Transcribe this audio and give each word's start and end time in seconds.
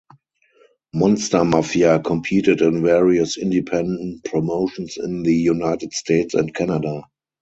Monster 0.95 1.45
Mafia 1.45 1.99
competed 1.99 2.61
in 2.63 2.81
various 2.81 3.37
independent 3.37 4.23
promotions 4.23 4.97
in 4.97 5.21
the 5.21 5.35
United 5.35 5.93
States 5.93 6.33
and 6.33 6.55
Canada. 6.55 7.03